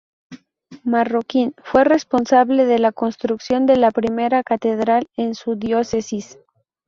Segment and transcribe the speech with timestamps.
[0.83, 6.39] Marroquín fue responsable de la construcción de la primera catedral en su diócesis.